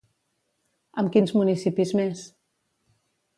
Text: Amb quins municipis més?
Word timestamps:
Amb 1.01 1.13
quins 1.17 1.33
municipis 1.41 1.93
més? 2.01 2.25